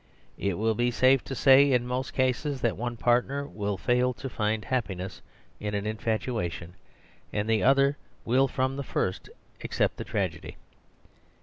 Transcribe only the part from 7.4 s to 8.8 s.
the other will from